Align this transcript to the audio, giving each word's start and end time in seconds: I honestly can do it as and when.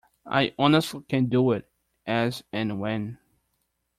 I 0.25 0.55
honestly 0.57 1.03
can 1.07 1.27
do 1.27 1.51
it 1.51 1.69
as 2.07 2.43
and 2.51 2.79
when. 2.81 3.19